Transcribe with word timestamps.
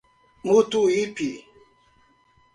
Mutuípe 0.47 1.29